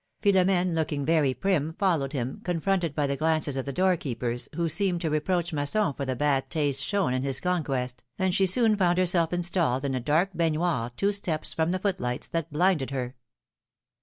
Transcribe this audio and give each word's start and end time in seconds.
Philom^ne, 0.23 0.73
looking 0.73 1.05
very 1.05 1.35
prim, 1.35 1.73
followed 1.73 2.11
him, 2.11 2.41
con 2.43 2.59
fronted 2.59 2.95
by 2.95 3.05
the 3.05 3.15
glances 3.15 3.55
of 3.55 3.65
the 3.65 3.71
doorkeepers, 3.71 4.49
who 4.55 4.67
seemed 4.67 4.99
to 5.01 5.11
reproach 5.11 5.53
Masson 5.53 5.93
for 5.93 6.05
the 6.05 6.15
bad 6.15 6.49
taste 6.49 6.83
shown 6.83 7.13
in 7.13 7.21
this 7.21 7.39
conquest, 7.39 8.03
and 8.17 8.33
she 8.33 8.47
soon 8.47 8.75
found 8.75 8.97
herself 8.97 9.31
installed 9.31 9.85
in 9.85 9.93
a 9.93 9.99
dark 9.99 10.31
baignoire 10.35 10.89
two 10.97 11.13
steps 11.13 11.53
from 11.53 11.69
the 11.69 11.77
foot 11.77 11.99
lights, 11.99 12.27
that 12.29 12.51
blinded 12.51 12.89
her. 12.89 13.13